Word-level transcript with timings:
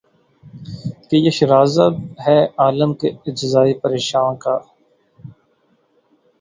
کہ 1.07 1.15
یہ 1.15 1.31
شیرازہ 1.31 1.87
ہے 2.25 2.39
عالم 2.57 2.93
کے 3.01 3.09
اجزائے 3.27 3.73
پریشاں 3.81 4.29
کا 4.35 4.57